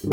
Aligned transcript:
Xin 0.00 0.10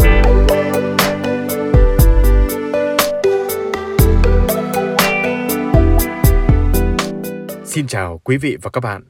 chào 7.87 8.21
quý 8.23 8.37
vị 8.37 8.57
và 8.61 8.69
các 8.73 8.81
bạn. 8.81 9.03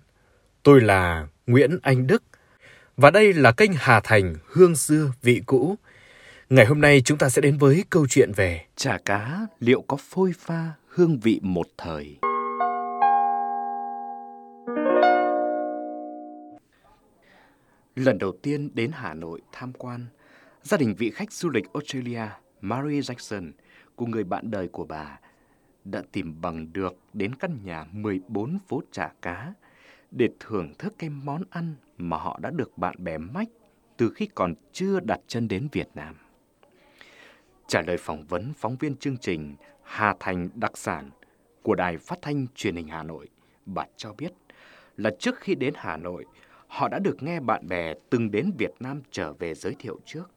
Tôi 0.64 0.82
là 0.82 1.28
Nguyễn 1.48 1.80
Anh 1.82 2.08
Đức 2.08 2.24
và 2.98 3.12
đây 3.12 3.34
là 3.34 3.52
kênh 3.52 3.72
Hà 3.76 4.00
Thành 4.04 4.36
Hương 4.46 4.76
xưa 4.76 5.12
vị 5.22 5.42
cũ. 5.46 5.76
Ngày 6.50 6.66
hôm 6.66 6.82
nay 6.82 7.02
chúng 7.06 7.18
ta 7.18 7.30
sẽ 7.30 7.42
đến 7.42 7.58
với 7.58 7.84
câu 7.90 8.08
chuyện 8.10 8.32
về 8.36 8.66
chả 8.76 8.98
cá 9.06 9.40
liệu 9.60 9.82
có 9.88 9.98
phôi 9.98 10.34
pha 10.40 10.72
hương 10.88 11.20
vị 11.20 11.40
một 11.44 11.68
thời. 11.78 12.18
Lần 17.96 18.18
đầu 18.18 18.32
tiên 18.42 18.70
đến 18.74 18.92
Hà 18.94 19.14
Nội 19.14 19.42
tham 19.52 19.74
quan, 19.74 20.06
gia 20.66 20.78
đình 20.78 20.96
vị 20.98 21.12
khách 21.12 21.32
du 21.34 21.50
lịch 21.50 21.74
Australia 21.74 22.22
Mary 22.62 23.00
Jackson 23.00 23.52
cùng 23.96 24.12
người 24.12 24.24
bạn 24.24 24.52
đời 24.52 24.68
của 24.68 24.86
bà 24.86 25.20
đã 25.84 26.04
tìm 26.12 26.42
bằng 26.42 26.74
được 26.74 26.96
đến 27.14 27.36
căn 27.36 27.60
nhà 27.64 27.86
14 27.92 28.60
phố 28.68 28.82
chả 28.92 29.12
cá 29.22 29.54
để 30.12 30.30
thưởng 30.40 30.74
thức 30.80 30.94
cái 30.98 31.10
món 31.10 31.44
ăn 31.50 31.76
mà 31.98 32.18
họ 32.18 32.40
đã 32.42 32.50
được 32.50 32.78
bạn 32.78 32.96
bè 33.04 33.18
mách 33.18 33.48
từ 33.98 34.12
khi 34.16 34.28
còn 34.36 34.54
chưa 34.72 35.00
đặt 35.00 35.20
chân 35.28 35.48
đến 35.48 35.68
Việt 35.72 35.88
Nam. 35.96 36.16
Trả 37.68 37.82
lời 37.82 37.98
phỏng 37.98 38.26
vấn 38.26 38.54
phóng 38.58 38.76
viên 38.76 38.96
chương 38.96 39.18
trình 39.18 39.56
Hà 39.84 40.16
Thành 40.20 40.50
đặc 40.56 40.78
sản 40.78 41.10
của 41.62 41.76
Đài 41.76 41.98
Phát 41.98 42.20
thanh 42.22 42.48
Truyền 42.56 42.76
hình 42.76 42.88
Hà 42.88 43.04
Nội, 43.04 43.30
bà 43.66 43.84
cho 43.98 44.14
biết 44.14 44.34
là 44.98 45.12
trước 45.20 45.40
khi 45.40 45.56
đến 45.56 45.74
Hà 45.78 45.98
Nội, 45.98 46.26
họ 46.68 46.88
đã 46.88 47.00
được 47.00 47.24
nghe 47.24 47.40
bạn 47.40 47.68
bè 47.68 47.94
từng 48.10 48.32
đến 48.32 48.52
Việt 48.58 48.72
Nam 48.80 49.02
trở 49.12 49.34
về 49.34 49.54
giới 49.54 49.76
thiệu 49.80 50.00
trước. 50.06 50.35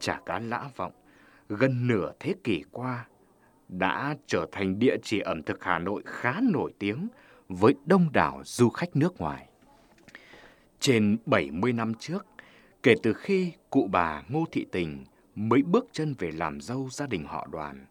Chả 0.00 0.20
cá 0.26 0.38
lã 0.38 0.70
vọng, 0.76 0.92
gần 1.48 1.86
nửa 1.86 2.12
thế 2.20 2.34
kỷ 2.44 2.62
qua, 2.70 3.06
đã 3.68 4.16
trở 4.26 4.46
thành 4.52 4.78
địa 4.78 4.96
chỉ 5.02 5.20
ẩm 5.20 5.42
thực 5.42 5.64
Hà 5.64 5.78
Nội 5.78 6.02
khá 6.06 6.40
nổi 6.42 6.74
tiếng 6.78 7.08
với 7.48 7.74
đông 7.86 8.12
đảo 8.12 8.42
du 8.44 8.68
khách 8.68 8.96
nước 8.96 9.20
ngoài. 9.20 9.48
Trên 10.80 11.16
70 11.26 11.72
năm 11.72 11.94
trước, 11.94 12.26
kể 12.82 12.94
từ 13.02 13.12
khi 13.12 13.52
cụ 13.70 13.88
bà 13.92 14.22
Ngô 14.28 14.44
Thị 14.52 14.66
Tình 14.72 15.04
mới 15.34 15.62
bước 15.62 15.86
chân 15.92 16.14
về 16.18 16.30
làm 16.32 16.60
dâu 16.60 16.88
gia 16.90 17.06
đình 17.06 17.24
họ 17.24 17.48
đoàn, 17.52 17.86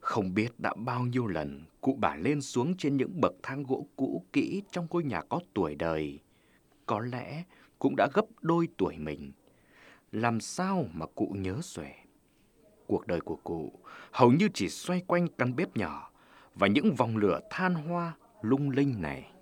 không 0.00 0.34
biết 0.34 0.60
đã 0.60 0.74
bao 0.74 1.02
nhiêu 1.02 1.26
lần 1.26 1.64
cụ 1.80 1.96
bà 2.00 2.16
lên 2.16 2.40
xuống 2.40 2.76
trên 2.76 2.96
những 2.96 3.20
bậc 3.20 3.32
thang 3.42 3.62
gỗ 3.62 3.86
cũ 3.96 4.24
kỹ 4.32 4.62
trong 4.70 4.86
ngôi 4.90 5.04
nhà 5.04 5.22
có 5.28 5.40
tuổi 5.54 5.74
đời. 5.74 6.18
Có 6.86 7.00
lẽ 7.00 7.44
cũng 7.78 7.94
đã 7.96 8.08
gấp 8.14 8.24
đôi 8.40 8.68
tuổi 8.76 8.98
mình. 8.98 9.32
Làm 10.12 10.40
sao 10.40 10.86
mà 10.92 11.06
cụ 11.14 11.34
nhớ 11.38 11.58
xuể? 11.62 11.92
Cuộc 12.86 13.06
đời 13.06 13.20
của 13.20 13.36
cụ 13.44 13.72
hầu 14.12 14.32
như 14.32 14.48
chỉ 14.54 14.68
xoay 14.68 15.02
quanh 15.06 15.28
căn 15.38 15.56
bếp 15.56 15.76
nhỏ 15.76 16.10
và 16.54 16.66
những 16.66 16.94
vòng 16.94 17.16
lửa 17.16 17.40
than 17.50 17.74
hoa 17.74 18.12
lung 18.42 18.70
linh 18.70 19.02
này. 19.02 19.32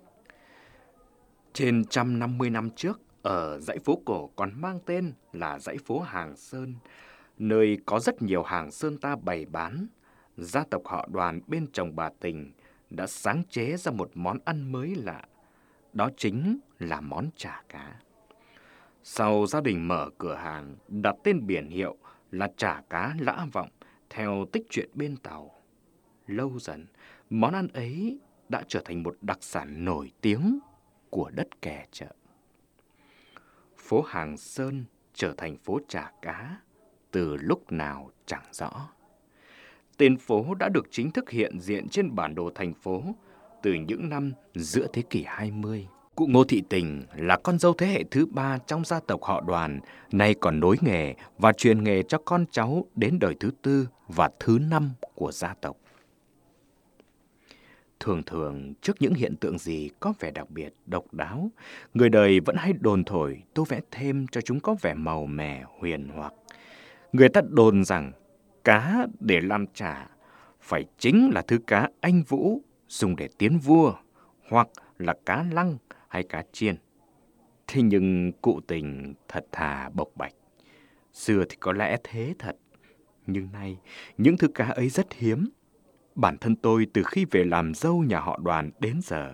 Trên 1.53 1.85
trăm 1.85 2.19
năm 2.19 2.37
mươi 2.37 2.49
năm 2.49 2.69
trước, 2.75 3.01
ở 3.21 3.59
dãy 3.59 3.79
phố 3.79 4.01
cổ 4.05 4.27
còn 4.35 4.61
mang 4.61 4.79
tên 4.85 5.13
là 5.33 5.59
dãy 5.59 5.77
phố 5.77 5.99
Hàng 5.99 6.35
Sơn, 6.35 6.75
nơi 7.37 7.77
có 7.85 7.99
rất 7.99 8.21
nhiều 8.21 8.43
hàng 8.43 8.71
sơn 8.71 8.97
ta 8.97 9.15
bày 9.15 9.45
bán, 9.45 9.87
gia 10.37 10.63
tộc 10.71 10.81
họ 10.85 11.07
đoàn 11.11 11.41
bên 11.47 11.67
chồng 11.73 11.95
bà 11.95 12.09
Tình 12.19 12.51
đã 12.89 13.07
sáng 13.07 13.43
chế 13.49 13.77
ra 13.77 13.91
một 13.91 14.11
món 14.13 14.37
ăn 14.45 14.71
mới 14.71 14.95
lạ. 14.95 15.23
Đó 15.93 16.09
chính 16.17 16.59
là 16.79 17.01
món 17.01 17.29
chả 17.35 17.63
cá. 17.69 17.95
Sau 19.03 19.45
gia 19.45 19.61
đình 19.61 19.87
mở 19.87 20.09
cửa 20.17 20.35
hàng, 20.35 20.75
đặt 20.87 21.15
tên 21.23 21.47
biển 21.47 21.69
hiệu 21.69 21.97
là 22.31 22.51
chả 22.57 22.81
cá 22.89 23.15
lã 23.19 23.45
vọng 23.51 23.69
theo 24.09 24.45
tích 24.51 24.67
truyện 24.69 24.89
bên 24.93 25.17
tàu. 25.17 25.51
Lâu 26.27 26.59
dần, 26.59 26.85
món 27.29 27.53
ăn 27.53 27.67
ấy 27.73 28.19
đã 28.49 28.63
trở 28.67 28.81
thành 28.85 29.03
một 29.03 29.17
đặc 29.21 29.37
sản 29.41 29.85
nổi 29.85 30.11
tiếng 30.21 30.59
của 31.09 31.29
đất 31.29 31.61
kẻ 31.61 31.85
chợ. 31.91 32.13
Phố 33.77 34.01
Hàng 34.01 34.37
Sơn 34.37 34.85
trở 35.13 35.33
thành 35.37 35.57
phố 35.57 35.79
chả 35.87 36.11
cá 36.21 36.57
từ 37.11 37.37
lúc 37.37 37.71
nào 37.71 38.11
chẳng 38.25 38.45
rõ. 38.51 38.89
Tên 39.97 40.17
phố 40.17 40.53
đã 40.53 40.69
được 40.69 40.87
chính 40.91 41.11
thức 41.11 41.29
hiện 41.29 41.59
diện 41.59 41.89
trên 41.89 42.15
bản 42.15 42.35
đồ 42.35 42.51
thành 42.55 42.73
phố 42.73 43.03
từ 43.63 43.73
những 43.73 44.09
năm 44.09 44.31
giữa 44.55 44.87
thế 44.93 45.03
kỷ 45.09 45.23
20. 45.27 45.87
Cụ 46.19 46.27
Ngô 46.27 46.43
Thị 46.43 46.63
Tình 46.69 47.03
là 47.15 47.37
con 47.43 47.59
dâu 47.59 47.73
thế 47.73 47.87
hệ 47.87 48.03
thứ 48.11 48.25
ba 48.25 48.57
trong 48.57 48.85
gia 48.85 48.99
tộc 48.99 49.23
họ 49.23 49.41
đoàn, 49.41 49.79
nay 50.11 50.35
còn 50.39 50.59
nối 50.59 50.77
nghề 50.81 51.15
và 51.37 51.53
truyền 51.53 51.83
nghề 51.83 52.03
cho 52.03 52.17
con 52.25 52.45
cháu 52.51 52.85
đến 52.95 53.19
đời 53.19 53.35
thứ 53.39 53.51
tư 53.61 53.87
và 54.07 54.29
thứ 54.39 54.59
năm 54.69 54.91
của 55.15 55.31
gia 55.31 55.53
tộc. 55.61 55.77
Thường 57.99 58.23
thường, 58.23 58.73
trước 58.81 58.93
những 58.99 59.13
hiện 59.13 59.35
tượng 59.35 59.57
gì 59.57 59.89
có 59.99 60.13
vẻ 60.19 60.31
đặc 60.31 60.49
biệt, 60.49 60.73
độc 60.85 61.13
đáo, 61.13 61.51
người 61.93 62.09
đời 62.09 62.39
vẫn 62.39 62.55
hay 62.55 62.73
đồn 62.73 63.03
thổi, 63.03 63.43
tô 63.53 63.65
vẽ 63.69 63.79
thêm 63.91 64.27
cho 64.27 64.41
chúng 64.41 64.59
có 64.59 64.75
vẻ 64.81 64.93
màu 64.93 65.25
mè, 65.25 65.63
huyền 65.79 66.09
hoặc. 66.15 66.33
Người 67.13 67.29
ta 67.29 67.41
đồn 67.49 67.83
rằng 67.83 68.11
cá 68.63 69.07
để 69.19 69.41
làm 69.41 69.65
chả 69.73 70.07
phải 70.61 70.85
chính 70.97 71.31
là 71.33 71.41
thứ 71.41 71.57
cá 71.67 71.89
anh 72.01 72.23
vũ 72.27 72.61
dùng 72.87 73.15
để 73.15 73.29
tiến 73.37 73.59
vua, 73.59 73.93
hoặc 74.49 74.67
là 74.97 75.13
cá 75.25 75.45
lăng 75.51 75.77
hay 76.09 76.23
cá 76.23 76.43
chiên. 76.51 76.75
Thế 77.67 77.81
nhưng 77.81 78.31
cụ 78.41 78.59
tình 78.67 79.13
thật 79.27 79.45
thà 79.51 79.89
bộc 79.89 80.09
bạch. 80.15 80.33
Xưa 81.13 81.43
thì 81.49 81.57
có 81.59 81.73
lẽ 81.73 81.97
thế 82.03 82.33
thật, 82.39 82.57
nhưng 83.27 83.51
nay 83.51 83.77
những 84.17 84.37
thứ 84.37 84.47
cá 84.47 84.65
ấy 84.65 84.89
rất 84.89 85.13
hiếm. 85.13 85.49
Bản 86.15 86.37
thân 86.37 86.55
tôi 86.55 86.87
từ 86.93 87.03
khi 87.03 87.25
về 87.31 87.43
làm 87.43 87.73
dâu 87.73 88.03
nhà 88.03 88.19
họ 88.19 88.39
đoàn 88.43 88.71
đến 88.79 88.99
giờ 89.03 89.33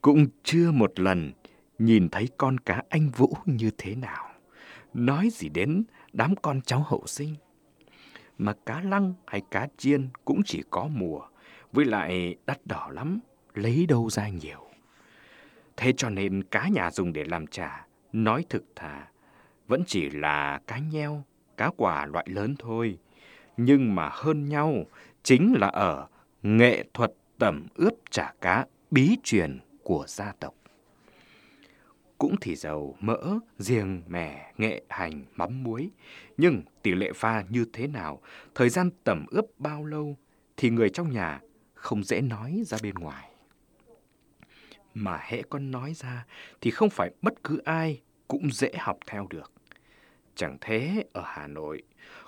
cũng 0.00 0.26
chưa 0.42 0.72
một 0.72 1.00
lần 1.00 1.32
nhìn 1.78 2.08
thấy 2.08 2.28
con 2.36 2.58
cá 2.58 2.82
anh 2.88 3.10
Vũ 3.10 3.36
như 3.46 3.70
thế 3.78 3.94
nào. 3.94 4.30
Nói 4.94 5.28
gì 5.32 5.48
đến 5.48 5.84
đám 6.12 6.34
con 6.42 6.60
cháu 6.60 6.84
hậu 6.86 7.06
sinh. 7.06 7.34
Mà 8.38 8.54
cá 8.66 8.80
lăng 8.80 9.14
hay 9.26 9.42
cá 9.50 9.68
chiên 9.76 10.08
cũng 10.24 10.42
chỉ 10.44 10.62
có 10.70 10.88
mùa, 10.88 11.20
với 11.72 11.84
lại 11.84 12.36
đắt 12.46 12.66
đỏ 12.66 12.88
lắm, 12.92 13.20
lấy 13.54 13.86
đâu 13.86 14.10
ra 14.10 14.28
nhiều. 14.28 14.63
Thế 15.76 15.92
cho 15.96 16.10
nên 16.10 16.42
cá 16.42 16.68
nhà 16.68 16.90
dùng 16.90 17.12
để 17.12 17.24
làm 17.24 17.46
chả, 17.46 17.86
nói 18.12 18.44
thực 18.48 18.64
thà, 18.76 19.08
vẫn 19.68 19.82
chỉ 19.86 20.10
là 20.10 20.60
cá 20.66 20.78
nheo, 20.78 21.24
cá 21.56 21.70
quả 21.76 22.06
loại 22.06 22.26
lớn 22.30 22.54
thôi. 22.58 22.98
Nhưng 23.56 23.94
mà 23.94 24.08
hơn 24.12 24.48
nhau 24.48 24.84
chính 25.22 25.54
là 25.60 25.66
ở 25.66 26.08
nghệ 26.42 26.84
thuật 26.94 27.12
tẩm 27.38 27.66
ướp 27.74 27.94
chả 28.10 28.32
cá 28.40 28.66
bí 28.90 29.16
truyền 29.22 29.58
của 29.82 30.04
gia 30.08 30.32
tộc. 30.40 30.54
Cũng 32.18 32.34
thì 32.40 32.56
dầu, 32.56 32.96
mỡ, 33.00 33.38
riềng, 33.58 34.02
mè, 34.06 34.52
nghệ, 34.56 34.82
hành, 34.88 35.24
mắm 35.34 35.62
muối. 35.62 35.90
Nhưng 36.36 36.62
tỷ 36.82 36.94
lệ 36.94 37.12
pha 37.14 37.44
như 37.48 37.64
thế 37.72 37.86
nào, 37.86 38.20
thời 38.54 38.68
gian 38.68 38.90
tẩm 39.04 39.26
ướp 39.30 39.44
bao 39.58 39.84
lâu 39.84 40.16
thì 40.56 40.70
người 40.70 40.90
trong 40.90 41.12
nhà 41.12 41.40
không 41.74 42.04
dễ 42.04 42.20
nói 42.20 42.62
ra 42.66 42.78
bên 42.82 42.94
ngoài 42.94 43.33
mà 44.94 45.20
hễ 45.22 45.42
con 45.42 45.70
nói 45.70 45.92
ra 45.94 46.24
thì 46.60 46.70
không 46.70 46.90
phải 46.90 47.10
bất 47.22 47.34
cứ 47.44 47.58
ai 47.64 48.00
cũng 48.28 48.50
dễ 48.52 48.70
học 48.78 48.98
theo 49.06 49.26
được. 49.30 49.52
Chẳng 50.36 50.56
thế, 50.60 51.04
ở 51.12 51.22
Hà 51.26 51.46
Nội, 51.46 51.82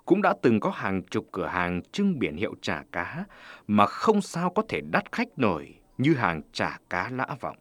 cũng 0.05 0.23
đã 0.23 0.35
từng 0.43 0.61
có 0.61 0.71
hàng 0.71 1.03
chục 1.03 1.29
cửa 1.33 1.47
hàng 1.47 1.83
trưng 1.93 2.19
biển 2.19 2.37
hiệu 2.37 2.55
chả 2.63 2.85
cá 2.93 3.25
mà 3.67 3.87
không 3.87 4.21
sao 4.21 4.51
có 4.51 4.63
thể 4.69 4.81
đắt 4.81 5.13
khách 5.13 5.39
nổi 5.39 5.75
như 5.99 6.15
hàng 6.15 6.43
chả 6.53 6.79
cá 6.91 7.11
lã 7.11 7.27
vọng. 7.41 7.57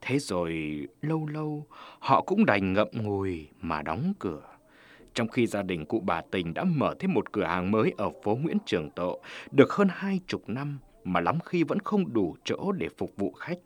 Thế 0.00 0.18
rồi, 0.18 0.82
lâu 1.02 1.26
lâu, 1.26 1.66
họ 1.98 2.22
cũng 2.22 2.46
đành 2.46 2.72
ngậm 2.72 2.88
ngùi 2.92 3.48
mà 3.60 3.82
đóng 3.82 4.12
cửa. 4.18 4.42
Trong 5.14 5.28
khi 5.28 5.46
gia 5.46 5.62
đình 5.62 5.84
cụ 5.86 6.00
bà 6.00 6.22
Tình 6.30 6.54
đã 6.54 6.64
mở 6.64 6.94
thêm 6.98 7.14
một 7.14 7.32
cửa 7.32 7.44
hàng 7.44 7.70
mới 7.70 7.92
ở 7.96 8.10
phố 8.24 8.36
Nguyễn 8.36 8.58
Trường 8.66 8.90
Tộ 8.90 9.20
được 9.50 9.72
hơn 9.72 9.88
hai 9.90 10.20
chục 10.26 10.48
năm 10.48 10.78
mà 11.04 11.20
lắm 11.20 11.38
khi 11.44 11.62
vẫn 11.62 11.78
không 11.78 12.12
đủ 12.12 12.36
chỗ 12.44 12.72
để 12.72 12.88
phục 12.98 13.12
vụ 13.16 13.32
khách. 13.32 13.58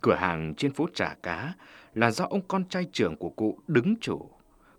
Cửa 0.00 0.14
hàng 0.14 0.54
trên 0.54 0.72
phố 0.72 0.86
Trà 0.94 1.14
Cá 1.22 1.54
là 1.94 2.10
do 2.10 2.24
ông 2.24 2.40
con 2.48 2.64
trai 2.68 2.86
trưởng 2.92 3.16
của 3.16 3.30
cụ 3.30 3.58
đứng 3.66 3.94
chủ. 4.00 4.30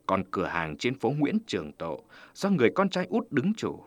Còn 0.06 0.24
cửa 0.32 0.46
hàng 0.46 0.78
trên 0.78 1.00
phố 1.00 1.10
Nguyễn 1.10 1.38
Trường 1.48 1.72
Tộ 1.72 2.04
do 2.34 2.50
người 2.50 2.70
con 2.76 2.90
trai 2.90 3.06
út 3.10 3.28
đứng 3.32 3.54
chủ. 3.54 3.80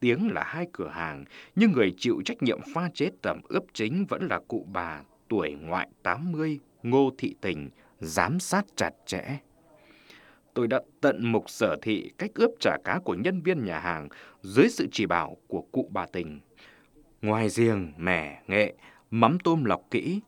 Tiếng 0.00 0.30
là 0.32 0.42
hai 0.44 0.66
cửa 0.72 0.88
hàng, 0.88 1.24
nhưng 1.56 1.72
người 1.72 1.94
chịu 1.98 2.22
trách 2.24 2.42
nhiệm 2.42 2.60
pha 2.74 2.90
chế 2.94 3.10
tẩm 3.22 3.40
ướp 3.48 3.64
chính 3.72 4.06
vẫn 4.08 4.28
là 4.30 4.40
cụ 4.48 4.66
bà 4.72 5.02
tuổi 5.28 5.56
ngoại 5.60 5.88
80, 6.02 6.58
Ngô 6.82 7.10
Thị 7.18 7.34
Tình, 7.40 7.70
giám 8.00 8.40
sát 8.40 8.64
chặt 8.76 8.90
chẽ. 9.06 9.38
Tôi 10.54 10.66
đã 10.66 10.80
tận 11.00 11.32
mục 11.32 11.50
sở 11.50 11.76
thị 11.82 12.12
cách 12.18 12.30
ướp 12.34 12.50
trả 12.60 12.76
cá 12.84 12.98
của 13.04 13.14
nhân 13.14 13.42
viên 13.42 13.64
nhà 13.64 13.78
hàng 13.78 14.08
dưới 14.42 14.68
sự 14.68 14.86
chỉ 14.92 15.06
bảo 15.06 15.36
của 15.46 15.62
cụ 15.72 15.90
bà 15.92 16.06
Tình. 16.06 16.40
Ngoài 17.22 17.48
riêng, 17.48 17.92
mẻ, 17.96 18.42
nghệ, 18.46 18.74
mắm 19.10 19.38
tôm 19.44 19.64
lọc 19.64 19.82
kỹ, 19.90 20.20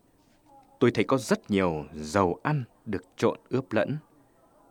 tôi 0.79 0.91
thấy 0.91 1.05
có 1.05 1.19
rất 1.19 1.51
nhiều 1.51 1.85
dầu 1.95 2.41
ăn 2.43 2.65
được 2.87 3.03
trộn 3.17 3.39
ướp 3.49 3.73
lẫn. 3.73 3.97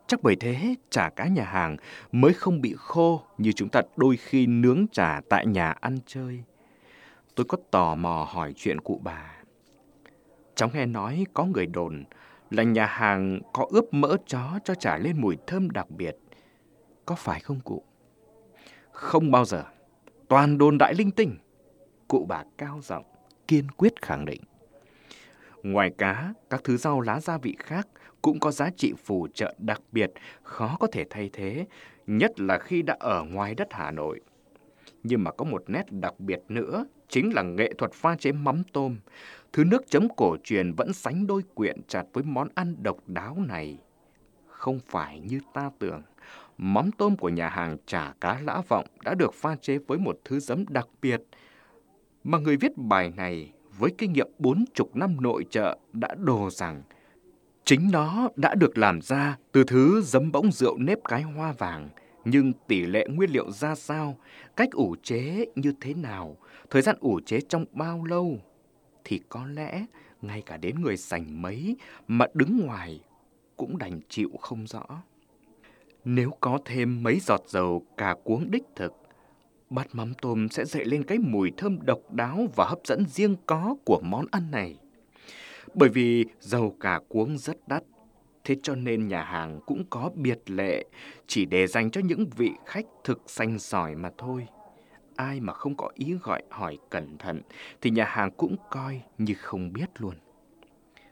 Chắc 0.06 0.22
bởi 0.22 0.36
thế 0.36 0.74
chả 0.90 1.08
cá 1.08 1.28
nhà 1.28 1.44
hàng 1.44 1.76
mới 2.12 2.32
không 2.32 2.60
bị 2.60 2.74
khô 2.78 3.22
như 3.38 3.52
chúng 3.52 3.68
ta 3.68 3.82
đôi 3.96 4.16
khi 4.16 4.46
nướng 4.46 4.86
chả 4.92 5.20
tại 5.28 5.46
nhà 5.46 5.70
ăn 5.70 5.98
chơi. 6.06 6.42
Tôi 7.34 7.46
có 7.48 7.58
tò 7.70 7.94
mò 7.94 8.28
hỏi 8.30 8.52
chuyện 8.56 8.80
cụ 8.80 9.00
bà. 9.04 9.34
Cháu 10.54 10.70
nghe 10.74 10.86
nói 10.86 11.26
có 11.34 11.44
người 11.44 11.66
đồn 11.66 12.04
là 12.50 12.62
nhà 12.62 12.86
hàng 12.86 13.40
có 13.52 13.66
ướp 13.70 13.84
mỡ 13.90 14.16
chó 14.26 14.58
cho 14.64 14.74
chả 14.74 14.98
lên 14.98 15.20
mùi 15.20 15.36
thơm 15.46 15.70
đặc 15.70 15.90
biệt. 15.90 16.16
Có 17.06 17.14
phải 17.14 17.40
không 17.40 17.60
cụ? 17.60 17.82
Không 18.90 19.30
bao 19.30 19.44
giờ. 19.44 19.64
Toàn 20.28 20.58
đồn 20.58 20.78
đại 20.78 20.94
linh 20.94 21.10
tinh. 21.10 21.36
Cụ 22.08 22.26
bà 22.28 22.44
cao 22.58 22.80
giọng, 22.82 23.04
kiên 23.48 23.70
quyết 23.70 24.02
khẳng 24.02 24.24
định. 24.24 24.40
Ngoài 25.62 25.90
cá, 25.98 26.34
các 26.50 26.64
thứ 26.64 26.76
rau 26.76 27.00
lá 27.00 27.20
gia 27.20 27.38
vị 27.38 27.56
khác 27.58 27.88
cũng 28.22 28.40
có 28.40 28.50
giá 28.50 28.70
trị 28.76 28.92
phù 29.04 29.28
trợ 29.34 29.54
đặc 29.58 29.80
biệt, 29.92 30.12
khó 30.42 30.76
có 30.80 30.86
thể 30.92 31.04
thay 31.10 31.30
thế, 31.32 31.66
nhất 32.06 32.40
là 32.40 32.58
khi 32.58 32.82
đã 32.82 32.96
ở 33.00 33.24
ngoài 33.24 33.54
đất 33.54 33.68
Hà 33.70 33.90
Nội. 33.90 34.20
Nhưng 35.02 35.24
mà 35.24 35.30
có 35.30 35.44
một 35.44 35.64
nét 35.66 35.92
đặc 35.92 36.20
biệt 36.20 36.40
nữa, 36.48 36.86
chính 37.08 37.34
là 37.34 37.42
nghệ 37.42 37.72
thuật 37.78 37.92
pha 37.92 38.16
chế 38.16 38.32
mắm 38.32 38.62
tôm. 38.72 38.96
Thứ 39.52 39.64
nước 39.64 39.82
chấm 39.90 40.08
cổ 40.16 40.36
truyền 40.44 40.72
vẫn 40.72 40.92
sánh 40.92 41.26
đôi 41.26 41.42
quyện 41.54 41.80
chặt 41.88 42.04
với 42.12 42.24
món 42.24 42.48
ăn 42.54 42.76
độc 42.82 42.96
đáo 43.06 43.36
này. 43.48 43.78
Không 44.46 44.80
phải 44.88 45.20
như 45.20 45.40
ta 45.54 45.70
tưởng, 45.78 46.02
mắm 46.58 46.90
tôm 46.98 47.16
của 47.16 47.28
nhà 47.28 47.48
hàng 47.48 47.76
chả 47.86 48.14
cá 48.20 48.40
lã 48.40 48.62
vọng 48.68 48.86
đã 49.04 49.14
được 49.14 49.34
pha 49.34 49.56
chế 49.56 49.78
với 49.78 49.98
một 49.98 50.18
thứ 50.24 50.40
giấm 50.40 50.64
đặc 50.68 50.88
biệt, 51.02 51.22
mà 52.24 52.38
người 52.38 52.56
viết 52.56 52.76
bài 52.76 53.12
này 53.16 53.52
với 53.78 53.90
kinh 53.98 54.12
nghiệm 54.12 54.28
bốn 54.38 54.64
chục 54.74 54.96
năm 54.96 55.20
nội 55.20 55.44
trợ 55.50 55.78
đã 55.92 56.14
đồ 56.14 56.50
rằng 56.50 56.82
chính 57.64 57.88
nó 57.92 58.28
đã 58.36 58.54
được 58.54 58.78
làm 58.78 59.00
ra 59.00 59.36
từ 59.52 59.64
thứ 59.64 60.00
giấm 60.04 60.32
bỗng 60.32 60.52
rượu 60.52 60.78
nếp 60.78 60.98
cái 61.04 61.22
hoa 61.22 61.52
vàng, 61.52 61.88
nhưng 62.24 62.52
tỷ 62.66 62.86
lệ 62.86 63.06
nguyên 63.08 63.30
liệu 63.30 63.50
ra 63.50 63.74
sao, 63.74 64.16
cách 64.56 64.70
ủ 64.72 64.96
chế 65.02 65.44
như 65.54 65.72
thế 65.80 65.94
nào, 65.94 66.36
thời 66.70 66.82
gian 66.82 66.96
ủ 67.00 67.20
chế 67.26 67.40
trong 67.48 67.64
bao 67.72 68.04
lâu, 68.04 68.38
thì 69.04 69.20
có 69.28 69.46
lẽ 69.46 69.86
ngay 70.22 70.42
cả 70.42 70.56
đến 70.56 70.80
người 70.80 70.96
sành 70.96 71.42
mấy 71.42 71.76
mà 72.08 72.26
đứng 72.34 72.66
ngoài 72.66 73.00
cũng 73.56 73.78
đành 73.78 74.00
chịu 74.08 74.30
không 74.40 74.66
rõ. 74.66 74.84
Nếu 76.04 76.30
có 76.40 76.58
thêm 76.64 77.02
mấy 77.02 77.20
giọt 77.20 77.42
dầu 77.46 77.86
cà 77.96 78.14
cuống 78.24 78.50
đích 78.50 78.64
thực, 78.76 78.92
bát 79.70 79.86
mắm 79.92 80.12
tôm 80.22 80.48
sẽ 80.48 80.64
dậy 80.64 80.84
lên 80.84 81.02
cái 81.02 81.18
mùi 81.18 81.52
thơm 81.56 81.78
độc 81.82 81.98
đáo 82.10 82.46
và 82.56 82.66
hấp 82.68 82.78
dẫn 82.84 83.06
riêng 83.06 83.36
có 83.46 83.76
của 83.84 84.00
món 84.04 84.26
ăn 84.30 84.50
này. 84.50 84.78
Bởi 85.74 85.88
vì 85.88 86.24
dầu 86.40 86.76
cà 86.80 87.00
cuống 87.08 87.38
rất 87.38 87.68
đắt, 87.68 87.82
thế 88.44 88.56
cho 88.62 88.74
nên 88.74 89.08
nhà 89.08 89.22
hàng 89.22 89.60
cũng 89.66 89.84
có 89.90 90.10
biệt 90.14 90.50
lệ 90.50 90.84
chỉ 91.26 91.44
để 91.44 91.66
dành 91.66 91.90
cho 91.90 92.00
những 92.04 92.26
vị 92.36 92.52
khách 92.66 92.86
thực 93.04 93.22
xanh 93.26 93.58
giỏi 93.58 93.94
mà 93.94 94.10
thôi. 94.18 94.46
Ai 95.16 95.40
mà 95.40 95.52
không 95.52 95.76
có 95.76 95.90
ý 95.94 96.14
gọi 96.22 96.42
hỏi 96.50 96.78
cẩn 96.90 97.18
thận 97.18 97.42
thì 97.80 97.90
nhà 97.90 98.04
hàng 98.04 98.30
cũng 98.30 98.56
coi 98.70 99.02
như 99.18 99.34
không 99.34 99.72
biết 99.72 99.88
luôn. 99.98 100.14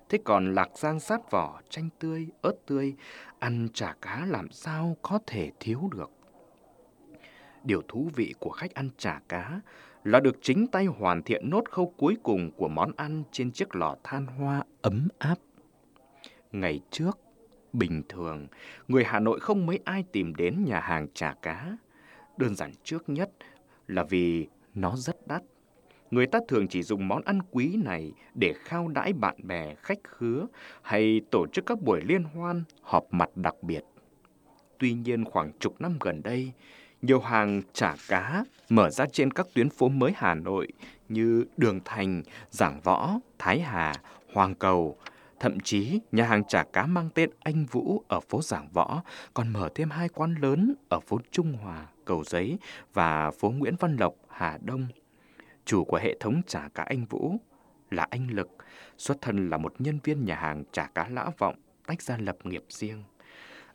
Thế 0.09 0.19
còn 0.25 0.55
lạc 0.55 0.69
giang 0.75 1.01
sát 1.01 1.31
vỏ, 1.31 1.61
chanh 1.71 1.89
tươi, 1.99 2.27
ớt 2.43 2.55
tươi, 2.67 2.95
ăn 3.39 3.69
chả 3.75 3.95
cá 4.01 4.27
làm 4.27 4.51
sao 4.51 4.97
có 5.03 5.19
thể 5.27 5.51
thiếu 5.61 5.91
được. 5.93 6.11
Điều 7.67 7.83
thú 7.89 8.11
vị 8.15 8.35
của 8.39 8.51
khách 8.51 8.75
ăn 8.75 8.91
chả 8.99 9.21
cá 9.29 9.61
là 10.05 10.21
được 10.21 10.39
chính 10.43 10.67
tay 10.67 10.87
hoàn 10.87 11.23
thiện 11.23 11.51
nốt 11.51 11.65
khâu 11.71 11.95
cuối 11.97 12.17
cùng 12.23 12.51
của 12.51 12.69
món 12.69 12.93
ăn 12.97 13.23
trên 13.33 13.51
chiếc 13.51 13.75
lò 13.77 13.97
than 14.05 14.27
hoa 14.27 14.63
ấm 14.83 15.09
áp. 15.19 15.39
Ngày 16.53 16.81
trước, 16.91 17.19
bình 17.73 18.03
thường, 18.09 18.47
người 18.89 19.05
Hà 19.05 19.21
Nội 19.21 19.41
không 19.41 19.67
mấy 19.67 19.81
ai 19.85 20.05
tìm 20.13 20.35
đến 20.35 20.65
nhà 20.65 20.81
hàng 20.81 21.07
chả 21.15 21.35
cá. 21.43 21.77
Đơn 22.37 22.55
giản 22.55 22.73
trước 22.85 23.09
nhất 23.09 23.31
là 23.87 24.05
vì 24.05 24.47
nó 24.75 24.97
rất 24.97 25.27
đắt. 25.27 25.43
Người 26.11 26.27
ta 26.27 26.39
thường 26.49 26.69
chỉ 26.69 26.83
dùng 26.83 27.09
món 27.09 27.23
ăn 27.23 27.39
quý 27.51 27.77
này 27.85 28.13
để 28.35 28.55
khao 28.59 28.89
đãi 28.89 29.13
bạn 29.13 29.37
bè, 29.43 29.75
khách 29.75 29.99
khứa 30.05 30.47
hay 30.83 31.21
tổ 31.31 31.47
chức 31.47 31.67
các 31.67 31.83
buổi 31.83 32.01
liên 32.01 32.25
hoan, 32.25 32.65
họp 32.83 33.07
mặt 33.11 33.31
đặc 33.37 33.55
biệt. 33.63 33.85
Tuy 34.79 34.93
nhiên 34.93 35.25
khoảng 35.25 35.53
chục 35.59 35.81
năm 35.81 35.97
gần 36.01 36.23
đây, 36.23 36.53
nhiều 37.07 37.21
hàng 37.21 37.63
chả 37.73 37.95
cá 38.09 38.45
mở 38.69 38.91
ra 38.91 39.07
trên 39.13 39.31
các 39.31 39.47
tuyến 39.55 39.71
phố 39.71 39.89
mới 39.89 40.13
Hà 40.17 40.35
Nội 40.35 40.69
như 41.09 41.45
Đường 41.57 41.81
Thành, 41.85 42.23
Giảng 42.51 42.81
Võ, 42.81 43.19
Thái 43.39 43.61
Hà, 43.61 43.93
Hoàng 44.33 44.55
Cầu. 44.55 44.97
Thậm 45.41 45.61
chí, 45.61 46.01
nhà 46.13 46.25
hàng 46.25 46.45
chả 46.45 46.63
cá 46.63 46.87
mang 46.87 47.09
tên 47.15 47.31
Anh 47.41 47.65
Vũ 47.65 48.03
ở 48.09 48.21
phố 48.21 48.43
Giảng 48.43 48.69
Võ 48.73 49.03
còn 49.35 49.49
mở 49.49 49.69
thêm 49.75 49.91
hai 49.91 50.09
quán 50.09 50.35
lớn 50.35 50.75
ở 50.89 51.01
phố 51.01 51.19
Trung 51.31 51.53
Hòa, 51.53 51.87
Cầu 52.05 52.25
Giấy 52.25 52.59
và 52.95 53.31
phố 53.31 53.51
Nguyễn 53.51 53.77
Văn 53.81 53.97
Lộc, 53.97 54.15
Hà 54.29 54.59
Đông. 54.63 54.87
Chủ 55.65 55.85
của 55.85 55.99
hệ 56.03 56.17
thống 56.21 56.43
chả 56.47 56.69
cá 56.75 56.83
Anh 56.83 57.05
Vũ 57.05 57.37
là 57.91 58.07
anh 58.11 58.29
Lực, 58.31 58.49
xuất 58.99 59.21
thân 59.21 59.51
là 59.51 59.57
một 59.57 59.75
nhân 59.79 59.99
viên 60.05 60.25
nhà 60.25 60.35
hàng 60.35 60.65
chả 60.73 60.87
cá 60.95 61.09
Lã 61.09 61.31
Vọng, 61.39 61.55
tách 61.87 62.03
ra 62.03 62.19
lập 62.19 62.37
nghiệp 62.45 62.65
riêng. 62.69 63.03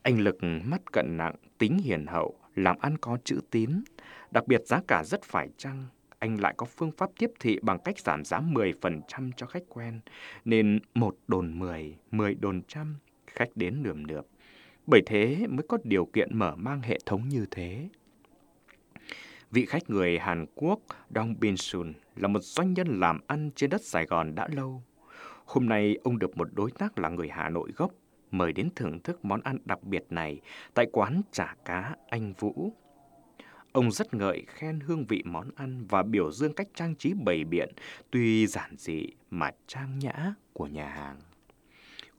Anh 0.01 0.19
Lực 0.19 0.37
mắt 0.41 0.91
cận 0.91 1.17
nặng, 1.17 1.35
tính 1.57 1.77
hiền 1.77 2.05
hậu, 2.07 2.35
làm 2.55 2.75
ăn 2.79 2.97
có 2.97 3.17
chữ 3.23 3.41
tín, 3.51 3.83
đặc 4.31 4.47
biệt 4.47 4.61
giá 4.65 4.81
cả 4.87 5.03
rất 5.05 5.23
phải 5.23 5.49
chăng. 5.57 5.85
Anh 6.19 6.41
lại 6.41 6.53
có 6.57 6.65
phương 6.65 6.91
pháp 6.91 7.09
tiếp 7.19 7.31
thị 7.39 7.59
bằng 7.61 7.79
cách 7.85 7.99
giảm 7.99 8.25
giá 8.25 8.39
10% 8.39 9.31
cho 9.35 9.45
khách 9.45 9.63
quen, 9.69 9.99
nên 10.45 10.79
một 10.93 11.15
đồn 11.27 11.59
10, 11.59 11.97
10 12.11 12.35
đồn 12.35 12.61
trăm, 12.67 12.95
khách 13.27 13.49
đến 13.55 13.83
nườm 13.83 14.07
nượp. 14.07 14.25
Bởi 14.87 15.01
thế 15.05 15.47
mới 15.49 15.65
có 15.69 15.77
điều 15.83 16.05
kiện 16.05 16.39
mở 16.39 16.55
mang 16.55 16.81
hệ 16.81 16.99
thống 17.05 17.29
như 17.29 17.45
thế. 17.51 17.89
Vị 19.51 19.65
khách 19.65 19.89
người 19.89 20.19
Hàn 20.19 20.45
Quốc 20.55 20.79
Dong 21.15 21.35
Bin 21.39 21.57
Sun 21.57 21.93
là 22.15 22.27
một 22.27 22.39
doanh 22.43 22.73
nhân 22.73 22.99
làm 22.99 23.19
ăn 23.27 23.49
trên 23.55 23.69
đất 23.69 23.81
Sài 23.81 24.05
Gòn 24.05 24.35
đã 24.35 24.47
lâu. 24.51 24.83
Hôm 25.45 25.65
nay 25.65 25.97
ông 26.03 26.19
được 26.19 26.37
một 26.37 26.47
đối 26.53 26.71
tác 26.71 26.99
là 26.99 27.09
người 27.09 27.29
Hà 27.29 27.49
Nội 27.49 27.71
gốc 27.75 27.91
mời 28.31 28.53
đến 28.53 28.69
thưởng 28.75 28.99
thức 28.99 29.25
món 29.25 29.41
ăn 29.41 29.57
đặc 29.65 29.83
biệt 29.83 30.05
này 30.09 30.41
tại 30.73 30.85
quán 30.91 31.21
chả 31.31 31.55
cá 31.65 31.95
Anh 32.09 32.33
Vũ. 32.39 32.73
Ông 33.71 33.91
rất 33.91 34.13
ngợi 34.13 34.45
khen 34.47 34.79
hương 34.79 35.05
vị 35.05 35.23
món 35.25 35.49
ăn 35.55 35.85
và 35.89 36.03
biểu 36.03 36.31
dương 36.31 36.53
cách 36.53 36.67
trang 36.75 36.95
trí 36.95 37.13
bày 37.13 37.43
biện, 37.43 37.69
tuy 38.11 38.47
giản 38.47 38.75
dị 38.77 39.07
mà 39.29 39.51
trang 39.67 39.99
nhã 39.99 40.33
của 40.53 40.67
nhà 40.67 40.89
hàng. 40.89 41.19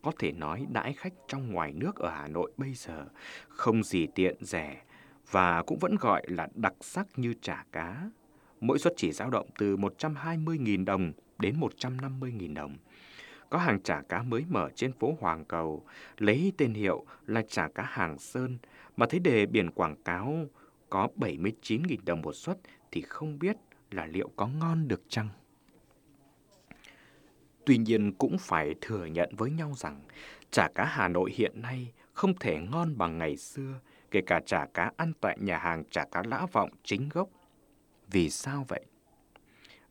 Có 0.03 0.13
thể 0.19 0.33
nói 0.33 0.67
đãi 0.71 0.93
khách 0.93 1.13
trong 1.29 1.53
ngoài 1.53 1.73
nước 1.73 1.97
ở 1.97 2.11
Hà 2.11 2.29
Nội 2.29 2.53
bây 2.57 2.75
giờ 2.75 3.07
không 3.49 3.83
gì 3.83 4.07
tiện 4.15 4.37
rẻ 4.41 4.83
và 5.31 5.63
cũng 5.63 5.79
vẫn 5.79 5.97
gọi 6.01 6.23
là 6.29 6.49
đặc 6.55 6.75
sắc 6.81 7.07
như 7.17 7.35
chả 7.43 7.65
cá. 7.73 8.11
Mỗi 8.61 8.79
suất 8.79 8.93
chỉ 8.97 9.13
dao 9.13 9.31
động 9.31 9.49
từ 9.59 9.77
120.000 9.77 10.85
đồng 10.85 11.13
đến 11.39 11.61
150.000 11.61 12.55
đồng 12.55 12.77
có 13.53 13.59
hàng 13.59 13.81
chả 13.83 14.03
cá 14.09 14.23
mới 14.23 14.45
mở 14.49 14.71
trên 14.75 14.93
phố 14.93 15.17
Hoàng 15.21 15.45
Cầu, 15.45 15.85
lấy 16.19 16.53
tên 16.57 16.75
hiệu 16.75 17.05
là 17.27 17.43
chả 17.49 17.69
cá 17.69 17.83
Hàng 17.83 18.19
Sơn, 18.19 18.59
mà 18.97 19.07
thấy 19.07 19.21
đề 19.21 19.47
biển 19.47 19.71
quảng 19.71 20.03
cáo 20.05 20.47
có 20.91 21.09
79.000 21.17 21.97
đồng 22.05 22.23
một 22.23 22.33
suất 22.33 22.59
thì 22.91 23.01
không 23.01 23.39
biết 23.39 23.57
là 23.91 24.07
liệu 24.07 24.31
có 24.37 24.47
ngon 24.47 24.89
được 24.89 25.03
chăng. 25.09 25.29
Tuy 27.67 27.79
nhiên 27.79 28.13
cũng 28.13 28.37
phải 28.39 28.75
thừa 28.81 29.05
nhận 29.05 29.31
với 29.37 29.51
nhau 29.51 29.73
rằng 29.77 30.01
chả 30.51 30.69
cá 30.75 30.85
Hà 30.85 31.09
Nội 31.09 31.31
hiện 31.35 31.63
nay 31.63 31.93
không 32.13 32.35
thể 32.41 32.59
ngon 32.71 32.99
bằng 32.99 33.19
ngày 33.19 33.37
xưa, 33.37 33.81
kể 34.11 34.21
cả 34.27 34.41
chả 34.47 34.67
cá 34.75 34.93
ăn 34.97 35.13
tại 35.21 35.39
nhà 35.41 35.59
hàng 35.59 35.85
chả 35.91 36.05
cá 36.05 36.23
lã 36.27 36.47
vọng 36.53 36.71
chính 36.83 37.09
gốc. 37.09 37.29
Vì 38.11 38.31
sao 38.31 38.65
vậy? 38.69 38.85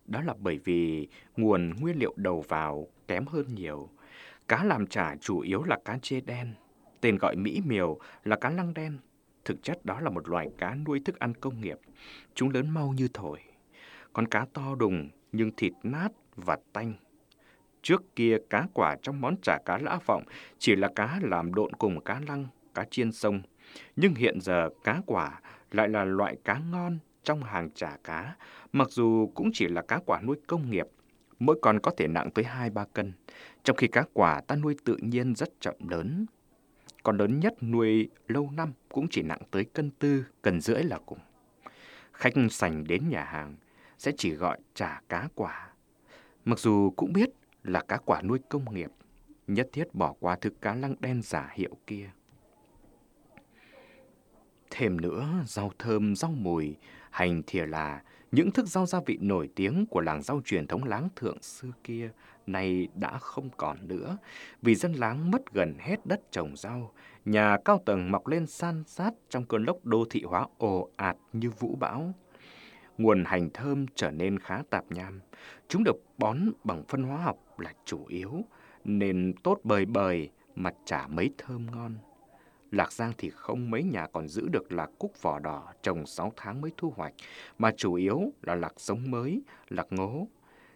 Đó 0.06 0.22
là 0.22 0.34
bởi 0.40 0.60
vì 0.64 1.08
nguồn 1.38 1.74
nguyên 1.80 2.00
liệu 2.00 2.14
đầu 2.18 2.42
vào 2.48 2.88
kém 3.12 3.26
hơn 3.26 3.56
nhiều. 3.56 3.90
Cá 4.48 4.64
làm 4.64 4.88
chả 4.88 5.16
chủ 5.16 5.40
yếu 5.40 5.64
là 5.64 5.78
cá 5.86 5.98
chê 6.02 6.22
đen, 6.22 6.54
tên 7.02 7.18
gọi 7.18 7.36
mỹ 7.36 7.62
miều 7.66 8.00
là 8.24 8.36
cá 8.36 8.50
lăng 8.50 8.74
đen. 8.74 8.98
Thực 9.46 9.64
chất 9.64 9.86
đó 9.86 10.00
là 10.00 10.10
một 10.10 10.30
loài 10.30 10.50
cá 10.58 10.76
nuôi 10.76 11.02
thức 11.06 11.20
ăn 11.20 11.34
công 11.34 11.62
nghiệp. 11.62 11.78
Chúng 12.36 12.50
lớn 12.50 12.70
mau 12.70 12.94
như 12.98 13.08
thổi. 13.14 13.40
Con 14.14 14.28
cá 14.28 14.46
to 14.54 14.76
đùng 14.76 15.10
nhưng 15.32 15.52
thịt 15.58 15.74
nát 15.84 16.10
và 16.36 16.58
tanh. 16.74 16.94
Trước 17.82 18.16
kia 18.16 18.38
cá 18.50 18.68
quả 18.74 18.96
trong 19.02 19.22
món 19.22 19.36
chả 19.42 19.58
cá 19.66 19.78
lã 19.78 20.00
vọng 20.06 20.24
chỉ 20.58 20.76
là 20.76 20.90
cá 20.96 21.20
làm 21.22 21.54
độn 21.54 21.74
cùng 21.74 22.04
cá 22.04 22.22
lăng, 22.28 22.48
cá 22.74 22.86
chiên 22.92 23.12
sông. 23.12 23.42
Nhưng 23.96 24.16
hiện 24.16 24.42
giờ 24.42 24.70
cá 24.84 25.02
quả 25.06 25.42
lại 25.72 25.90
là 25.90 26.06
loại 26.06 26.38
cá 26.44 26.62
ngon 26.72 27.00
trong 27.24 27.44
hàng 27.44 27.70
chả 27.76 27.98
cá, 28.04 28.36
mặc 28.72 28.88
dù 28.90 29.32
cũng 29.36 29.50
chỉ 29.54 29.68
là 29.68 29.82
cá 29.82 30.00
quả 30.06 30.22
nuôi 30.22 30.38
công 30.48 30.72
nghiệp 30.72 30.88
mỗi 31.42 31.60
con 31.62 31.80
có 31.80 31.92
thể 31.98 32.08
nặng 32.08 32.30
tới 32.32 32.46
2-3 32.46 32.86
cân, 32.94 33.14
trong 33.64 33.78
khi 33.78 33.88
cá 33.88 34.04
quả 34.14 34.42
ta 34.42 34.56
nuôi 34.56 34.76
tự 34.86 34.98
nhiên 35.02 35.36
rất 35.36 35.50
chậm 35.60 35.76
lớn. 35.90 36.26
Con 37.04 37.18
lớn 37.18 37.40
nhất 37.40 37.64
nuôi 37.64 38.10
lâu 38.28 38.50
năm 38.56 38.74
cũng 38.90 39.08
chỉ 39.12 39.22
nặng 39.22 39.42
tới 39.52 39.66
cân 39.66 39.92
tư, 39.92 40.26
cân 40.42 40.62
rưỡi 40.62 40.84
là 40.84 41.00
cùng. 41.06 41.20
Khách 42.14 42.34
sành 42.52 42.84
đến 42.84 43.10
nhà 43.10 43.24
hàng 43.24 43.56
sẽ 43.98 44.12
chỉ 44.18 44.32
gọi 44.32 44.60
chả 44.74 45.02
cá 45.10 45.28
quả. 45.36 45.70
Mặc 46.46 46.60
dù 46.60 46.94
cũng 46.96 47.14
biết 47.14 47.30
là 47.64 47.82
cá 47.82 47.98
quả 47.98 48.22
nuôi 48.22 48.40
công 48.50 48.74
nghiệp, 48.74 48.92
nhất 49.48 49.70
thiết 49.74 49.96
bỏ 49.96 50.14
qua 50.20 50.38
thứ 50.42 50.50
cá 50.62 50.76
lăng 50.76 50.96
đen 51.00 51.22
giả 51.22 51.52
hiệu 51.54 51.78
kia. 51.88 52.10
Thêm 54.70 55.02
nữa, 55.02 55.30
rau 55.46 55.72
thơm, 55.80 56.16
rau 56.16 56.32
mùi, 56.32 56.76
hành 57.10 57.42
thìa 57.48 57.66
là 57.66 58.02
những 58.32 58.52
thức 58.52 58.68
rau 58.68 58.86
gia 58.86 59.00
vị 59.06 59.18
nổi 59.22 59.50
tiếng 59.56 59.86
của 59.86 60.02
làng 60.02 60.22
rau 60.22 60.42
truyền 60.46 60.68
thống 60.68 60.84
láng 60.84 61.10
thượng 61.16 61.42
xưa 61.42 61.72
kia 61.84 62.12
nay 62.48 62.88
đã 62.96 63.18
không 63.18 63.50
còn 63.58 63.88
nữa, 63.88 64.18
vì 64.62 64.76
dân 64.76 64.94
láng 64.94 65.32
mất 65.32 65.54
gần 65.54 65.76
hết 65.80 66.06
đất 66.06 66.22
trồng 66.32 66.56
rau, 66.56 66.92
nhà 67.26 67.58
cao 67.66 67.82
tầng 67.86 68.12
mọc 68.12 68.28
lên 68.28 68.48
san 68.48 68.84
sát 68.88 69.14
trong 69.30 69.46
cơn 69.46 69.64
lốc 69.64 69.86
đô 69.86 70.06
thị 70.10 70.24
hóa 70.24 70.48
ồ 70.58 70.90
ạt 70.96 71.18
như 71.34 71.50
vũ 71.50 71.76
bão. 71.76 72.14
Nguồn 72.98 73.24
hành 73.26 73.50
thơm 73.54 73.86
trở 73.96 74.12
nên 74.12 74.40
khá 74.40 74.62
tạp 74.70 74.92
nham, 74.92 75.20
chúng 75.68 75.84
được 75.84 75.96
bón 76.18 76.38
bằng 76.64 76.84
phân 76.88 77.04
hóa 77.04 77.18
học 77.18 77.38
là 77.58 77.74
chủ 77.86 78.06
yếu, 78.08 78.32
nên 78.84 79.34
tốt 79.44 79.60
bời 79.64 79.86
bời 79.86 80.30
mà 80.56 80.72
chả 80.86 81.08
mấy 81.08 81.30
thơm 81.38 81.66
ngon. 81.72 81.96
Lạc 82.72 82.92
Giang 82.92 83.12
thì 83.18 83.30
không 83.30 83.72
mấy 83.72 83.84
nhà 83.84 84.08
còn 84.14 84.28
giữ 84.28 84.48
được 84.50 84.72
lạc 84.72 84.90
cúc 85.00 85.22
vỏ 85.22 85.40
đỏ 85.40 85.74
trồng 85.82 86.06
6 86.06 86.34
tháng 86.36 86.62
mới 86.62 86.72
thu 86.78 86.94
hoạch, 86.96 87.14
mà 87.58 87.72
chủ 87.78 87.94
yếu 87.94 88.34
là 88.42 88.56
lạc 88.56 88.80
giống 88.80 89.12
mới, 89.12 89.42
lạc 89.70 89.88
ngố. 89.90 90.28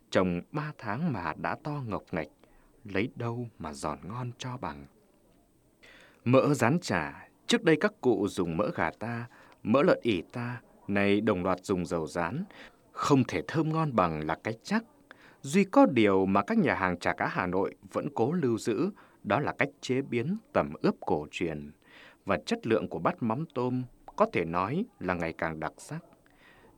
Trồng 0.10 0.42
3 0.52 0.72
tháng 0.78 1.14
mà 1.14 1.34
đã 1.38 1.56
to 1.64 1.84
ngọc 1.88 2.04
ngạch, 2.12 2.28
lấy 2.84 3.10
đâu 3.16 3.48
mà 3.60 3.74
giòn 3.74 4.00
ngon 4.04 4.32
cho 4.38 4.58
bằng. 4.58 4.86
Mỡ 6.25 6.54
rán 6.54 6.80
chả, 6.80 7.30
trước 7.48 7.64
đây 7.64 7.78
các 7.82 7.94
cụ 8.02 8.28
dùng 8.28 8.58
mỡ 8.58 8.70
gà 8.75 8.92
ta, 9.00 9.28
mỡ 9.64 9.82
lợn 9.84 10.00
ỉ 10.02 10.22
ta, 10.22 10.62
nay 10.88 11.22
đồng 11.22 11.44
loạt 11.44 11.60
dùng 11.66 11.86
dầu 11.86 12.08
rán, 12.08 12.44
không 12.92 13.24
thể 13.28 13.42
thơm 13.48 13.74
ngon 13.74 13.96
bằng 13.96 14.28
là 14.28 14.38
cái 14.44 14.54
chắc. 14.64 14.84
Duy 15.42 15.64
có 15.64 15.86
điều 15.86 16.25
mà 16.25 16.44
các 16.44 16.58
nhà 16.58 16.75
hàng 16.75 17.00
trà 17.00 17.14
cá 17.14 17.28
Hà 17.28 17.48
Nội 17.48 17.75
vẫn 17.94 18.08
cố 18.16 18.32
lưu 18.32 18.58
giữ, 18.58 18.90
đó 19.24 19.40
là 19.40 19.54
cách 19.58 19.70
chế 19.82 20.02
biến 20.02 20.38
tẩm 20.54 20.74
ướp 20.82 20.96
cổ 21.00 21.28
truyền 21.32 21.72
và 22.25 22.38
chất 22.46 22.67
lượng 22.67 22.88
của 22.88 23.00
bát 23.00 23.24
mắm 23.24 23.46
tôm 23.53 23.84
có 24.15 24.25
thể 24.34 24.46
nói 24.46 24.86
là 25.00 25.13
ngày 25.13 25.34
càng 25.38 25.60
đặc 25.60 25.74
sắc. 25.77 26.00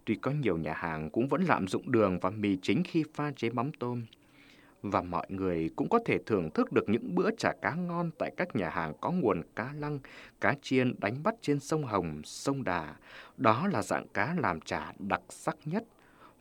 Tuy 0.06 0.16
có 0.16 0.32
nhiều 0.32 0.58
nhà 0.58 0.74
hàng 0.74 1.10
cũng 1.10 1.28
vẫn 1.28 1.42
lạm 1.42 1.68
dụng 1.68 1.92
đường 1.92 2.20
và 2.20 2.30
mì 2.30 2.58
chính 2.62 2.84
khi 2.84 3.04
pha 3.14 3.32
chế 3.32 3.50
mắm 3.50 3.72
tôm, 3.80 4.06
và 4.82 5.02
mọi 5.02 5.28
người 5.30 5.70
cũng 5.76 5.90
có 5.90 6.00
thể 6.06 6.18
thưởng 6.26 6.50
thức 6.52 6.72
được 6.72 6.90
những 6.90 7.16
bữa 7.16 7.30
chả 7.38 7.52
cá 7.62 7.76
ngon 7.76 8.12
tại 8.20 8.32
các 8.38 8.56
nhà 8.56 8.70
hàng 8.70 8.94
có 9.02 9.12
nguồn 9.12 9.42
cá 9.56 9.74
lăng, 9.74 10.00
cá 10.42 10.56
chiên 10.62 11.00
đánh 11.00 11.24
bắt 11.24 11.36
trên 11.42 11.60
sông 11.60 11.84
Hồng, 11.84 12.22
sông 12.24 12.64
Đà. 12.64 12.96
Đó 13.38 13.68
là 13.68 13.82
dạng 13.82 14.08
cá 14.08 14.36
làm 14.38 14.62
chả 14.62 14.94
đặc 15.00 15.22
sắc 15.30 15.58
nhất. 15.66 15.84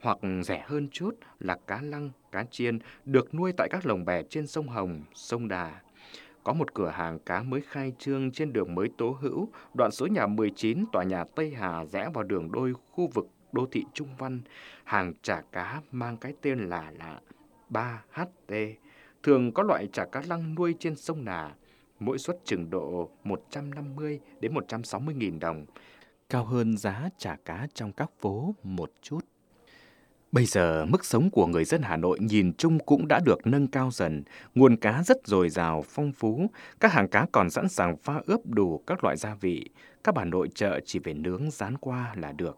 Hoặc 0.01 0.17
rẻ 0.43 0.63
hơn 0.67 0.87
chút 0.91 1.15
là 1.39 1.57
cá 1.67 1.81
lăng, 1.81 2.09
cá 2.31 2.43
chiên 2.43 2.79
được 3.05 3.35
nuôi 3.35 3.51
tại 3.57 3.67
các 3.71 3.85
lồng 3.85 4.05
bè 4.05 4.23
trên 4.23 4.47
sông 4.47 4.67
Hồng, 4.67 5.03
sông 5.13 5.47
Đà. 5.47 5.81
Có 6.47 6.53
một 6.53 6.73
cửa 6.73 6.89
hàng 6.89 7.19
cá 7.19 7.43
mới 7.43 7.61
khai 7.61 7.93
trương 7.99 8.31
trên 8.31 8.53
đường 8.53 8.75
mới 8.75 8.89
Tố 8.97 9.17
Hữu, 9.21 9.49
đoạn 9.73 9.91
số 9.91 10.07
nhà 10.07 10.27
19, 10.27 10.85
tòa 10.91 11.03
nhà 11.03 11.23
Tây 11.35 11.53
Hà 11.57 11.85
rẽ 11.85 12.09
vào 12.13 12.23
đường 12.23 12.51
đôi 12.51 12.73
khu 12.91 13.07
vực 13.13 13.27
đô 13.51 13.65
thị 13.71 13.83
Trung 13.93 14.07
Văn. 14.17 14.41
Hàng 14.83 15.13
chả 15.21 15.41
cá 15.51 15.81
mang 15.91 16.17
cái 16.17 16.33
tên 16.41 16.59
là 16.59 16.91
lạ 16.99 17.21
3HT, 17.69 18.73
thường 19.23 19.51
có 19.51 19.63
loại 19.63 19.87
chả 19.93 20.05
cá 20.05 20.21
lăng 20.27 20.55
nuôi 20.55 20.75
trên 20.79 20.95
sông 20.95 21.25
Nà, 21.25 21.55
mỗi 21.99 22.17
suất 22.17 22.37
chừng 22.45 22.69
độ 22.69 23.09
150 23.23 24.19
đến 24.39 24.53
160 24.53 25.15
nghìn 25.15 25.39
đồng, 25.39 25.65
cao 26.29 26.45
hơn 26.45 26.77
giá 26.77 27.09
chả 27.17 27.35
cá 27.45 27.67
trong 27.73 27.91
các 27.91 28.11
phố 28.19 28.55
một 28.63 28.91
chút. 29.01 29.25
Bây 30.31 30.45
giờ, 30.45 30.85
mức 30.85 31.05
sống 31.05 31.29
của 31.29 31.47
người 31.47 31.65
dân 31.65 31.81
Hà 31.81 31.97
Nội 31.97 32.17
nhìn 32.21 32.53
chung 32.53 32.79
cũng 32.79 33.07
đã 33.07 33.19
được 33.25 33.47
nâng 33.47 33.67
cao 33.67 33.89
dần, 33.91 34.23
nguồn 34.55 34.77
cá 34.77 35.03
rất 35.03 35.17
dồi 35.25 35.49
dào, 35.49 35.83
phong 35.89 36.11
phú, 36.11 36.49
các 36.79 36.93
hàng 36.93 37.07
cá 37.07 37.25
còn 37.31 37.49
sẵn 37.49 37.69
sàng 37.69 37.97
pha 37.97 38.21
ướp 38.25 38.45
đủ 38.45 38.83
các 38.87 39.03
loại 39.03 39.17
gia 39.17 39.35
vị, 39.35 39.69
các 40.03 40.15
bà 40.15 40.25
nội 40.25 40.49
chợ 40.55 40.79
chỉ 40.85 40.99
về 40.99 41.13
nướng 41.13 41.51
rán 41.51 41.77
qua 41.77 42.13
là 42.15 42.31
được. 42.31 42.57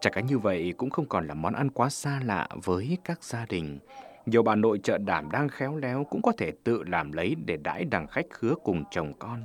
Chả 0.00 0.10
cá 0.10 0.20
như 0.20 0.38
vậy 0.38 0.74
cũng 0.76 0.90
không 0.90 1.06
còn 1.06 1.26
là 1.26 1.34
món 1.34 1.54
ăn 1.54 1.70
quá 1.70 1.88
xa 1.88 2.20
lạ 2.24 2.48
với 2.64 2.98
các 3.04 3.24
gia 3.24 3.46
đình. 3.48 3.78
Nhiều 4.26 4.42
bà 4.42 4.54
nội 4.54 4.80
chợ 4.82 4.98
đảm 4.98 5.30
đang 5.30 5.48
khéo 5.48 5.76
léo 5.76 6.04
cũng 6.04 6.22
có 6.22 6.32
thể 6.38 6.52
tự 6.64 6.82
làm 6.82 7.12
lấy 7.12 7.36
để 7.46 7.56
đãi 7.56 7.84
đằng 7.84 8.06
khách 8.06 8.26
khứa 8.30 8.54
cùng 8.64 8.84
chồng 8.90 9.12
con. 9.18 9.42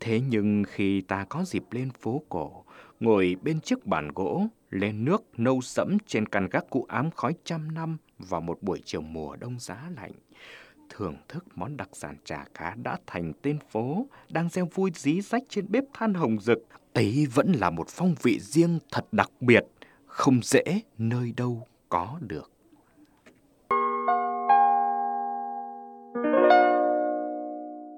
Thế 0.00 0.20
nhưng 0.28 0.64
khi 0.68 1.00
ta 1.00 1.24
có 1.28 1.44
dịp 1.44 1.64
lên 1.70 1.90
phố 2.00 2.22
cổ, 2.28 2.64
ngồi 3.00 3.36
bên 3.42 3.60
chiếc 3.60 3.86
bàn 3.86 4.08
gỗ, 4.14 4.46
lên 4.70 5.04
nước 5.04 5.22
nâu 5.36 5.60
sẫm 5.60 5.98
trên 6.06 6.26
căn 6.26 6.48
gác 6.48 6.64
cũ 6.70 6.86
ám 6.88 7.10
khói 7.10 7.34
trăm 7.44 7.74
năm 7.74 7.96
vào 8.18 8.40
một 8.40 8.62
buổi 8.62 8.82
chiều 8.84 9.00
mùa 9.00 9.36
đông 9.36 9.58
giá 9.58 9.90
lạnh, 9.96 10.12
thưởng 10.90 11.16
thức 11.28 11.44
món 11.54 11.76
đặc 11.76 11.88
sản 11.92 12.16
chả 12.24 12.44
cá 12.54 12.74
đã 12.82 12.98
thành 13.06 13.32
tên 13.42 13.58
phố, 13.70 14.06
đang 14.30 14.48
gieo 14.48 14.68
vui 14.74 14.90
dí 14.94 15.20
rách 15.20 15.42
trên 15.48 15.66
bếp 15.68 15.84
than 15.94 16.14
hồng 16.14 16.40
rực, 16.40 16.58
ấy 16.92 17.26
vẫn 17.34 17.52
là 17.52 17.70
một 17.70 17.88
phong 17.88 18.14
vị 18.22 18.38
riêng 18.40 18.78
thật 18.92 19.06
đặc 19.12 19.30
biệt, 19.40 19.64
không 20.06 20.40
dễ 20.42 20.62
nơi 20.98 21.32
đâu 21.36 21.66
có 21.88 22.18
được. 22.20 22.55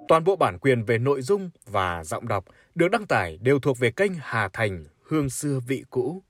Toàn 0.09 0.25
bộ 0.25 0.37
bản 0.37 0.59
quyền 0.59 0.85
về 0.85 0.99
nội 0.99 1.23
dung 1.23 1.50
và 1.67 2.05
giọng 2.05 2.29
đọc 2.29 2.45
được 2.75 2.88
đăng 2.88 3.07
tải 3.07 3.38
đều 3.43 3.61
thuộc 3.61 3.79
về 3.79 3.91
kênh 3.91 4.12
Hà 4.21 4.49
Thành 4.53 4.85
Hương 5.03 5.31
xưa 5.31 5.61
vị 5.67 5.85
cũ. 5.91 6.23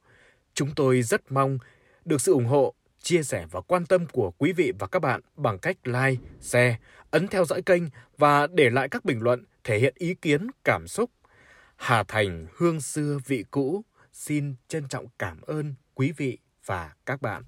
Chúng 0.55 0.75
tôi 0.77 1.03
rất 1.03 1.33
mong 1.33 1.59
được 2.05 2.21
sự 2.21 2.33
ủng 2.33 2.47
hộ, 2.47 2.75
chia 3.03 3.23
sẻ 3.23 3.47
và 3.51 3.61
quan 3.61 3.87
tâm 3.87 4.07
của 4.07 4.31
quý 4.31 4.53
vị 4.53 4.73
và 4.79 4.87
các 4.87 4.99
bạn 4.99 5.21
bằng 5.37 5.59
cách 5.59 5.77
like, 5.85 6.23
share, 6.41 6.79
ấn 7.11 7.29
theo 7.29 7.45
dõi 7.45 7.63
kênh 7.63 7.83
và 8.19 8.47
để 8.47 8.71
lại 8.71 8.89
các 8.89 9.05
bình 9.05 9.21
luận 9.21 9.45
thể 9.65 9.79
hiện 9.79 9.95
ý 9.99 10.15
kiến, 10.15 10.47
cảm 10.65 10.89
xúc. 10.89 11.11
Hà 11.77 12.03
Thành 12.03 12.47
Hương 12.57 12.81
xưa 12.81 13.19
vị 13.27 13.45
cũ 13.51 13.85
xin 14.13 14.55
trân 14.69 14.89
trọng 14.89 15.07
cảm 15.19 15.41
ơn 15.41 15.75
quý 15.95 16.13
vị 16.17 16.39
và 16.67 16.93
các 17.07 17.23
bạn. 17.23 17.43